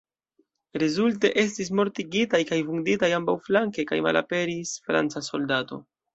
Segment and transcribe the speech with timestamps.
[0.83, 5.81] Rezulte estis mortigitaj kaj vunditaj ambaŭflanke, kaj malaperis franca soldato.